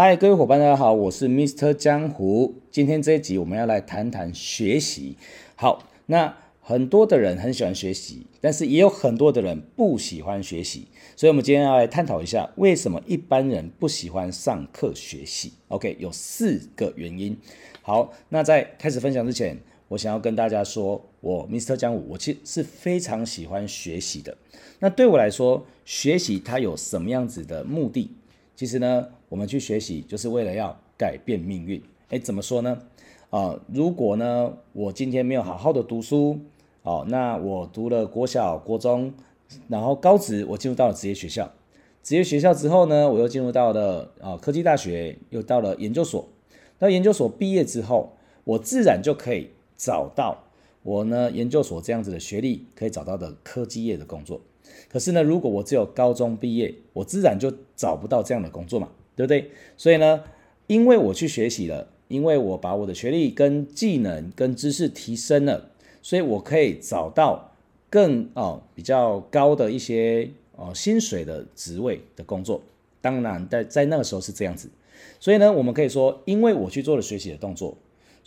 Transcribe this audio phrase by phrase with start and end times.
[0.00, 1.74] 嗨，各位伙伴，大家好，我是 Mr.
[1.74, 2.54] 江湖。
[2.70, 5.16] 今天这一集我们要来谈谈学习。
[5.56, 10.86] 好，那很多的人很喜欢学习，但是也有很多的人不喜欢学习。
[11.16, 17.36] 所以，我们今天要来探讨一下，为什么一般人不喜欢上课学习？OK，有四个原因。
[17.82, 19.58] 好，那在开始分享之前，
[19.88, 21.76] 我想要跟大家说，我 Mr.
[21.76, 24.38] 江湖，我其实是非常喜欢学习的。
[24.78, 28.12] 那对我来说，学习它有什么样子的目的？
[28.58, 31.80] 其实呢，我们去学习就是为了要改变命运。
[32.08, 32.76] 诶，怎么说呢？
[33.30, 36.40] 啊、如果呢，我今天没有好好的读书，
[36.82, 39.14] 哦，那我读了国小、国中，
[39.68, 41.52] 然后高职，我进入到了职业学校。
[42.02, 46.28] 职业学校之后呢，我又进入到了啊、科技大学，又到了研究所。
[46.80, 50.36] 到研究所毕业之后，我自然就可以找到
[50.82, 54.40] 我呢研究所这样子的学历可以找到的科技业的工作。
[54.88, 59.50] 可是呢，如果我只有高中毕业，我自然就找不到这样的工作嘛，对不对？
[59.76, 60.22] 所以呢，
[60.66, 65.70] 因为我去学习了，因为我把我的学历跟技能跟知识提升了，
[66.02, 67.54] 所以我可以找到
[67.88, 72.62] 更哦比较高的一些哦薪水的职位的工作。
[73.00, 74.68] 当然在在那个时候是这样子，
[75.18, 77.76] 所以呢，我们可以说，因为我去做了学习的动作，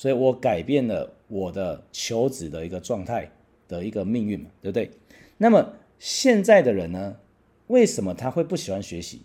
[0.00, 3.30] 所以我改变了我的求职的一个状态
[3.68, 4.90] 的一个命运嘛，对不对？
[5.36, 5.74] 那么。
[5.98, 7.18] 现在的人呢，
[7.66, 9.20] 为什么他会不喜欢学习？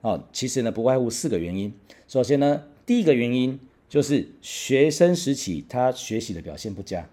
[0.00, 1.74] 哦，其实呢，不外乎四个原因。
[2.06, 7.10] 首先呢，第一个原因就是学生时期他学习的表现不佳。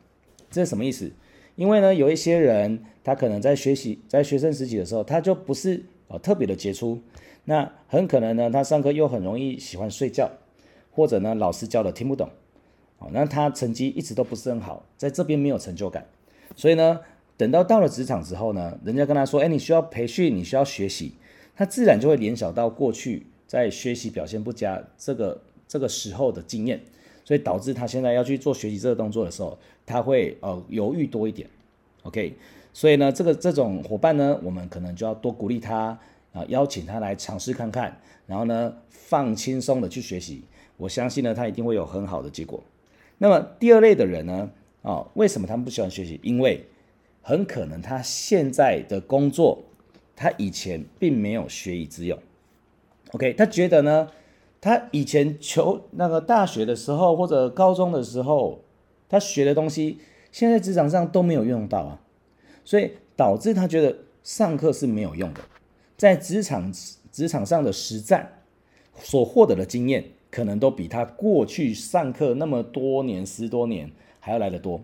[0.52, 1.12] 这是什么意思？
[1.56, 7.02] 因为呢，有一些人他可能在学习在学生时期的时候，他就不是哦特别的杰出。
[7.46, 10.30] 那很可能呢，他上课又很容易喜欢睡觉，
[10.92, 12.30] 或者呢，老师教的听不懂。
[13.00, 16.06] 哦，那他成绩一直都不是很好，在这边没有成就感。
[16.56, 17.00] 所以呢。
[17.38, 21.16] 等到到了职场之后呢，人家跟他说：“哎，你需要培训，你需要学习。”
[21.54, 26.80] 他自然就会联想到过去在学习表现不佳这个这个时候的经验，
[27.26, 31.50] 所以导致他现在要去做学习这个动作的时候，他会呃犹豫多一点。
[32.04, 32.38] OK，
[32.72, 36.00] 所以呢，这个这种伙伴呢，我们可能就要多鼓励他
[36.32, 40.46] 啊，邀请他来尝试看看，然后呢，放轻松的去学习。
[40.78, 42.64] 我相信呢，他一定会有很好的结果。
[43.18, 46.20] 那么第二类的人呢，啊，为什么他们不喜欢学习？
[46.24, 46.66] 因为
[47.22, 49.64] 很可能他现在的工作，
[50.16, 52.20] 他以前并没有学以致用。
[53.12, 54.10] OK，他觉得呢，
[54.60, 58.62] 他以前求那个大学的时候或者高中的时候，
[59.08, 60.00] 他学的东西，
[60.32, 62.02] 现在职场上都没有用到啊，
[62.64, 65.42] 所以导致他觉得上课是没有用的，
[65.96, 66.74] 在职场
[67.12, 68.42] 职场上的实战
[69.00, 70.04] 所获得的经验，
[70.36, 74.82] 可能都比他过去上课那么多年十多年还要来得多。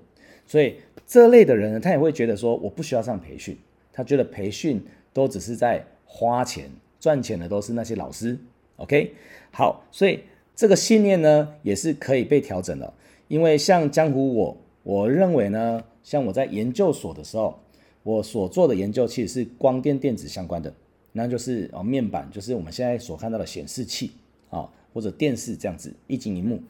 [0.47, 0.75] 所以
[1.05, 3.57] 这类的人呢，他也会觉得说，我不需要上培训，
[3.91, 6.69] 他觉得培训都只是在花钱，
[7.01, 8.37] 赚钱的都是那些老师。
[8.77, 9.13] OK，
[9.51, 10.21] 好，所以
[10.55, 12.93] 这个信念呢也是可以被调整的。
[13.27, 17.59] 因为像江湖我，我认为呢，像我在研究所的时候，
[18.03, 20.73] 我所做的研究其实是光电电子相关的，
[21.11, 24.11] 那就是哦面板，就是我们现在所看到的显示器
[24.49, 26.61] 啊，或者电视这样子液晶萤幕。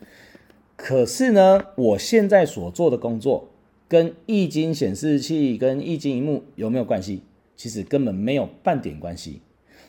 [0.76, 3.48] 可是呢，我现在所做的工作。
[3.88, 7.24] 跟液晶显示器跟液晶荧幕有没有关系？
[7.58, 9.42] 其实根本没有半点关系。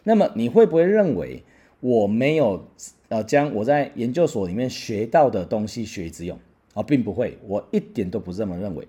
[0.02, 1.44] 那么你会不会认为
[1.78, 2.66] 我没有
[3.10, 6.36] 呃将我在研究所里面学到的东西学以致用
[6.74, 6.82] 啊？
[6.82, 8.88] 并不会，我一点都不这么认为。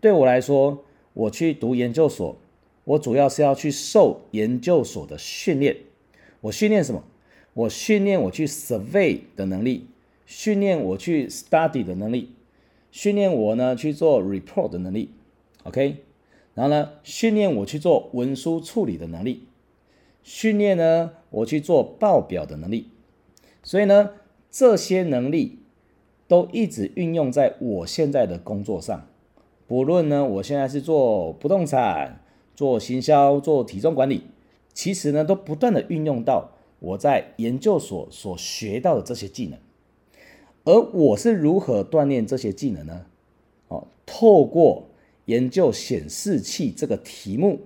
[0.00, 0.82] 对我来说，
[1.12, 2.38] 我去读研究所，
[2.84, 5.76] 我主要是要去受研究所的训练。
[6.40, 7.04] 我训练什么？
[7.60, 9.86] 我训练我去 survey 的能力，
[10.24, 12.30] 训练我去 study 的能力。
[12.90, 15.10] 训练我呢去做 report 的能力
[15.64, 15.98] ，OK，
[16.54, 19.44] 然后呢训练我去做文书处理的能力，
[20.22, 22.88] 训练呢我去做报表的能力，
[23.62, 24.10] 所以呢
[24.50, 25.58] 这些能力
[26.26, 29.06] 都一直运用在我现在的工作上，
[29.68, 32.20] 不论呢我现在是做不动产、
[32.56, 34.22] 做行销、做体重管理，
[34.72, 39.58] 其实呢都不断的运用到我在研究所所学到的这些技能。
[40.64, 43.06] 而我是如何锻炼这些技能呢？
[43.68, 44.90] 哦，透过
[45.24, 47.60] 研究显示器这个题目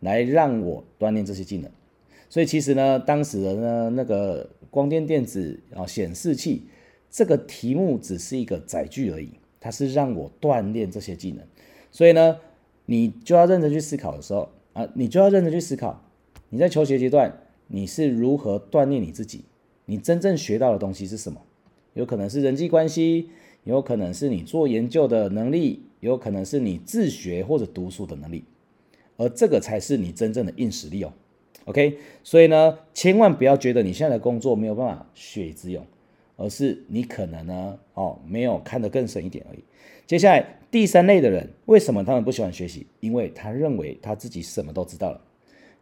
[0.00, 1.70] 来让我锻炼这些技能。
[2.28, 6.66] 所以其实呢，当时的呢那个光电电子啊显示器
[7.08, 9.30] 这个题目只是一个载具而已，
[9.60, 11.46] 它是让我锻炼这些技能。
[11.92, 12.38] 所以呢，
[12.86, 16.02] 你就要认真去思考的时候啊，你就要认真去思考，
[16.48, 17.32] 你在求学阶段
[17.68, 19.44] 你是如何锻炼你自己，
[19.86, 21.40] 你真正学到的东西是什么？
[21.94, 23.30] 有可能是人际关系，
[23.64, 28.44] 有可能是你做研究的能力，有可能是你自学或者读书的能力，
[29.16, 31.12] 而这个才是你真正的硬实力哦。
[31.64, 35.84] OK，所以呢，千万不要觉得你现在的工作没有办法学以致用，
[36.36, 39.58] 而是你可能呢，哦，没有看得更深一点而已。
[40.06, 42.86] 接下来第三类的人，为什么他们不喜欢学习？
[43.00, 45.20] 因为他认为他自己什么都知道了。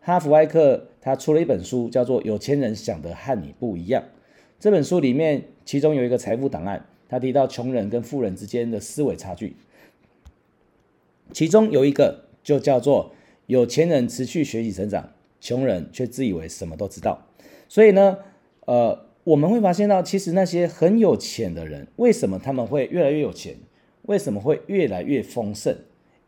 [0.06, 4.02] 哈弗艾克他出了一本书，叫做《有钱人想的和你不一样》。
[4.60, 9.56] 这本书里面，其中有一个财富档案，他提到穷人跟富人之间的思维差距。
[11.32, 13.14] 其中有一个就叫做
[13.46, 15.10] 有钱人持续学习成长，
[15.40, 17.26] 穷人却自以为什么都知道。
[17.66, 18.18] 所以呢，
[18.66, 23.56] 呃，我们会发现到，其实那些很有钱的人，为什么他们会越来越有钱？
[24.02, 25.74] 为什么会越来越丰盛？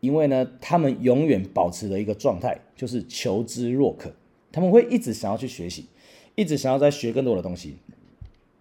[0.01, 4.13] 因为呢，他们永远保持的一个状态就是求知若渴，
[4.53, 5.87] 他们会一直想要去学习，
[6.35, 7.77] 一直想要再学更多的东西。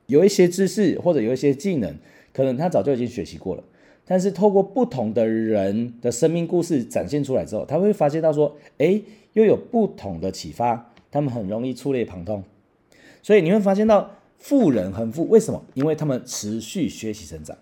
[0.08, 1.96] 有一些知识或者有一些技能，
[2.34, 3.64] 可能他早就已经学习过了，
[4.06, 9.04] 但是透过不同的人的生命故事展现出来之后，他会发现到说，诶，
[9.34, 12.44] 又有不同的启发，他们很容易触类旁通。
[13.24, 15.66] 所以你会发现到富人很富，为什么？
[15.74, 17.58] 因为他们持续学习成长。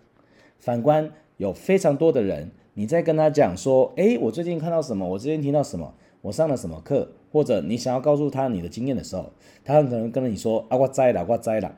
[0.59, 9.31] 反观有非常多的人，你在跟他讲说，诶，我最近看到什么，我最近听到什么，我上了什么课，或者你想要告诉他你的经验的时候，
[9.63, 11.75] 他很可能跟你说，啊，我栽了，我栽了。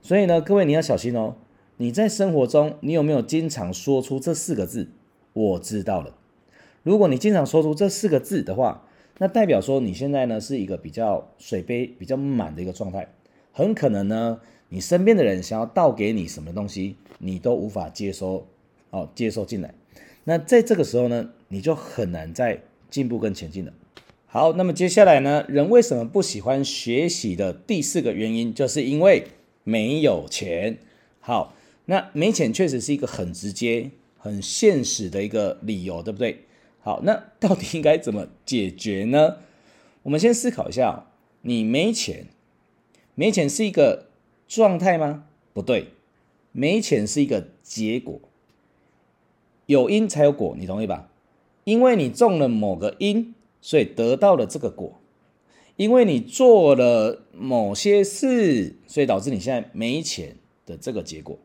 [0.00, 1.34] 所以呢，各位你要小心哦。
[1.78, 4.88] 你在生活中，你有没有经常说出这四个字？
[5.32, 6.14] 我知道了。
[6.82, 8.86] 如果你经常说出这四个字的话，
[9.18, 13.08] 那代表说你现在呢是一个比较水杯比较满的一个状态。
[13.52, 18.46] 很可能呢，你身边的人想要倒给你什么东西，你都无法接收
[18.90, 19.74] 哦，接收进来。
[20.24, 23.72] 那在这个时候呢，你就很难再进步跟前进了。
[24.26, 29.26] 好，那么接下来呢，人为什么不喜欢学习的第四个原因，就是因为。
[29.64, 30.78] 没有钱，
[31.20, 31.54] 好，
[31.84, 36.46] 那没钱确实是一个很直接、很现实的一个理由，对不对？
[36.80, 39.36] 好，那到底应该怎么解决呢？
[40.02, 41.06] 我们先思考一下，
[41.42, 42.26] 你没钱，
[43.14, 44.08] 没钱是一个
[44.48, 45.26] 状态吗？
[45.52, 45.90] 不对，
[46.50, 48.20] 没钱是一个结果，
[49.66, 51.10] 有因才有果，你同意吧？
[51.64, 54.98] 因为你种了某个因，所以得到了这个果。
[55.76, 60.36] 因为你做了某些事，所以导致你现在没钱
[60.66, 61.38] 的这个结果。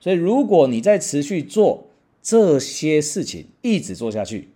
[0.00, 1.88] 所以如果你在持续做
[2.22, 4.48] 这些事情，一直做下去，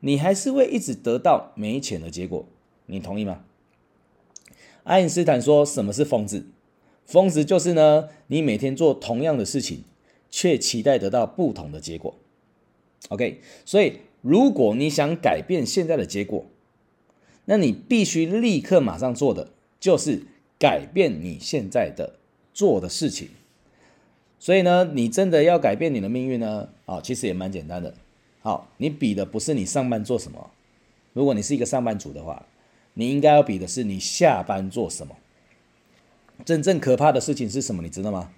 [0.00, 2.44] 你还是会一直得到没钱的结果。
[2.86, 3.44] 你同意吗？
[4.82, 6.46] 爱因斯坦说：“什么是疯子？
[7.04, 9.84] 疯子就是呢，你每天做同样的事情，
[10.28, 12.16] 却期待得到不同的结果。”
[13.08, 16.46] OK，所以如果你想改变现在的结果，
[17.46, 19.50] 那你必须立刻马上做的
[19.80, 20.22] 就是
[20.58, 22.18] 改变你现在的
[22.52, 23.28] 做的事情。
[24.38, 26.68] 所以呢，你真的要改变你的命运呢？
[26.86, 27.94] 啊，其实也蛮简单的。
[28.42, 30.50] 好，你比的不是你上班做什么。
[31.12, 32.46] 如果你是一个上班族的话，
[32.94, 35.16] 你应该要比的是你下班做什么。
[36.44, 37.82] 真正可怕的事情是什么？
[37.82, 38.30] 你知道吗？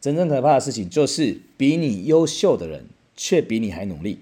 [0.00, 2.86] 真正可怕的事情就是比你优秀的人
[3.16, 4.20] 却比你还努力。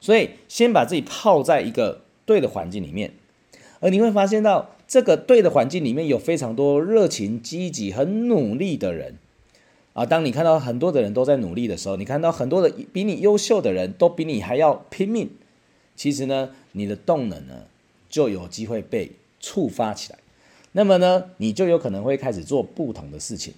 [0.00, 3.12] 所以，先把自己泡在一个对的环境里面。
[3.80, 9.16] 而你会发现到这个对的环境里面有非常多热情、积极、很努力的人
[9.94, 10.04] 啊。
[10.04, 15.30] 当你看到很多的人都在努力的时候，你看到很多的比你优秀的人都比你还要拼命，
[15.96, 17.64] 其实呢，你的动能呢
[18.10, 20.18] 就有机会被触发起来。
[20.72, 23.54] 那么呢，你就有可能会开始做不同的事情，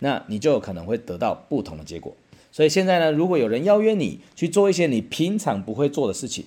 [0.00, 2.14] 那你就有可能会得到不同的结果。
[2.56, 6.46] 所以现在呢，如果有人邀约你去做一些你平常不会做的事情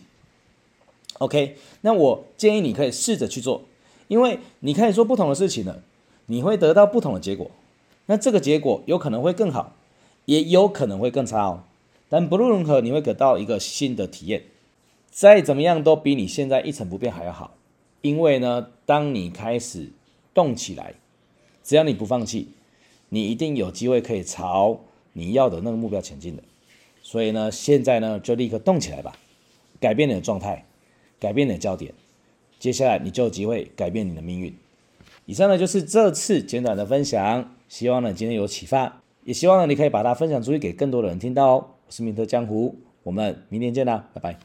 [1.19, 3.65] ，OK，那我建议你可以试着去做，
[4.07, 5.83] 因为你可以做不同的事情了，
[6.25, 7.51] 你会得到不同的结果。
[8.07, 9.75] 那这个结果有可能会更好，
[10.25, 11.61] 也有可能会更差哦。
[12.09, 14.45] 但不论如何，你会得到一个新的体验，
[15.11, 17.53] 再怎么样都比你现在一成不变还要好。
[18.01, 19.91] 因为呢，当你开始
[20.33, 20.95] 动起来，
[21.63, 22.47] 只要你不放弃，
[23.09, 24.79] 你一定有机会可以朝
[25.19, 26.43] 你要的那个目标前进的。
[27.03, 29.17] 所以呢，现在呢就立刻动起来吧，
[29.79, 30.65] 改变你的状态。
[31.21, 31.93] 改变你的焦点，
[32.59, 34.55] 接下来你就有机会改变你的命运。
[35.25, 41.67] 以上呢就是这次简短的分享，希望呢今天有启发，也希望呢你可以把它分享出去给更多的人听到哦。
[41.87, 42.73] 我是明特江湖，
[43.03, 44.39] 我们明天见啦，拜拜。